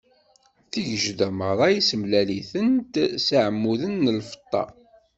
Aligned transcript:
Tigejda 0.71 1.27
meṛṛa 1.37 1.67
yessemlal-itent 1.71 2.93
s 3.25 3.27
yeɛmuden 3.35 3.93
n 4.05 4.13
lfeṭṭa. 4.19 4.63